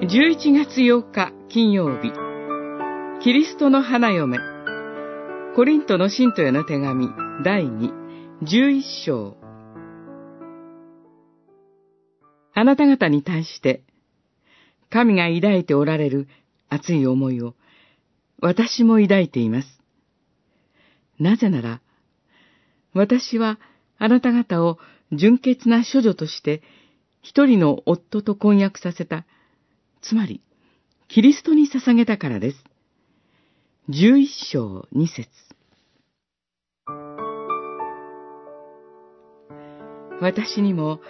[0.00, 2.12] 11月8日金曜日、
[3.20, 4.38] キリストの花嫁、
[5.56, 7.08] コリントの信徒への手紙
[7.44, 7.90] 第2、
[8.42, 9.36] 11章。
[12.54, 13.82] あなた方に対して、
[14.88, 16.28] 神が抱いておられる
[16.68, 17.54] 熱い思いを、
[18.40, 19.80] 私も抱いています。
[21.18, 21.80] なぜなら、
[22.94, 23.58] 私は
[23.98, 24.78] あなた方を
[25.10, 26.62] 純潔な処女として
[27.20, 29.26] 一人の夫と婚約させた、
[30.02, 30.40] つまり、
[31.08, 32.64] キリストに捧げたからです。
[33.88, 35.28] 十一章二節
[40.20, 41.00] 私にも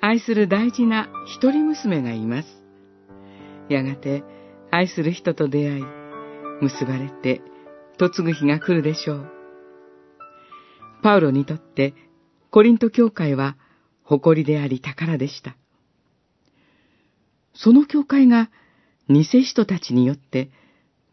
[0.00, 2.48] 愛する大事な一人娘がいます。
[3.68, 4.24] やがて
[4.70, 5.84] 愛する人と出会い、
[6.60, 7.42] 結ばれて
[8.00, 9.30] 嫁ぐ日が来るでしょう。
[11.02, 11.94] パウロにとって
[12.50, 13.56] コリント教会は
[14.04, 15.56] 誇りであり宝でした。
[17.54, 18.50] その教会が
[19.08, 20.50] 偽人たちによって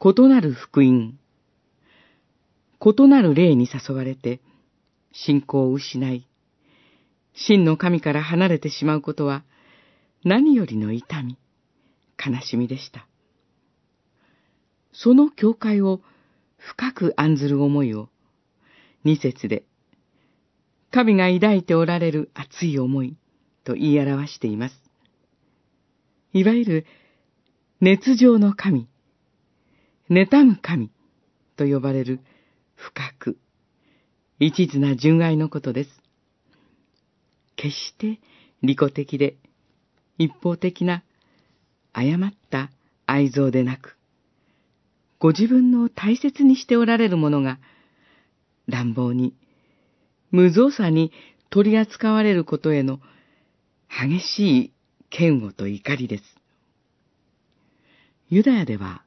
[0.00, 1.18] 異なる福音、
[2.80, 4.40] 異なる霊に誘われて
[5.12, 6.26] 信仰を失い、
[7.34, 9.44] 真の神から離れてしまうことは
[10.24, 11.38] 何よりの痛み、
[12.24, 13.06] 悲しみでした。
[14.92, 16.00] その教会を
[16.56, 18.08] 深く案ずる思いを
[19.04, 19.64] 二節で
[20.90, 23.16] 神が抱いておられる熱い思い
[23.64, 24.91] と言い表しています。
[26.32, 26.86] いわゆる、
[27.80, 28.88] 熱情の神、
[30.08, 30.90] 妬む神
[31.56, 32.20] と呼ばれる
[32.74, 33.38] 深く、
[34.38, 35.90] 一途な純愛のことです。
[37.56, 38.18] 決して
[38.62, 39.36] 利己的で
[40.18, 41.02] 一方的な
[41.92, 42.70] 誤った
[43.06, 43.96] 愛憎でなく、
[45.18, 47.58] ご自分の大切にしておられるものが
[48.66, 49.34] 乱暴に
[50.30, 51.12] 無造作に
[51.50, 53.00] 取り扱われることへの
[53.88, 54.72] 激しい
[55.16, 56.24] 嫌悪と怒りです。
[58.30, 59.02] ユダヤでは、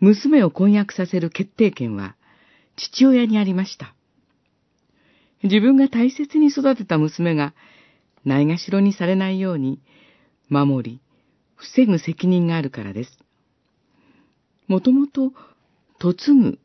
[0.00, 2.16] 娘を婚約させる決定権は
[2.76, 3.94] 父親にありました。
[5.44, 7.54] 自分が大切に育てた娘が
[8.24, 9.80] ないがしろにされないように
[10.48, 11.00] 守り、
[11.54, 13.18] 防ぐ責任があるからです。
[14.66, 15.32] もともと、
[16.02, 16.58] 嫁ぐ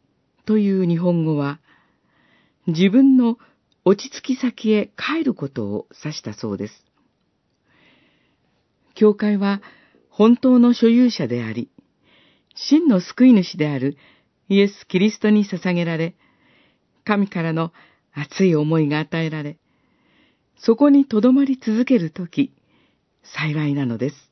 [0.45, 1.59] という日本語は、
[2.65, 3.37] 自分の
[3.85, 6.88] 落ち着き先へ帰ることを指したそうです。
[8.99, 9.61] 教会は
[10.09, 11.71] 本当の所有者であり、
[12.53, 13.95] 真の救い主である
[14.49, 16.15] イエス・キリストに捧げられ、
[17.05, 17.71] 神からの
[18.11, 19.57] 熱い思いが与えられ、
[20.57, 22.51] そこに留まり続けるとき、
[23.23, 24.28] 幸いなのです。